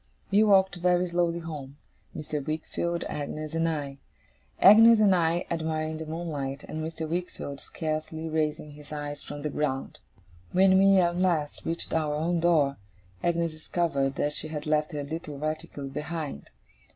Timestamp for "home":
1.41-1.77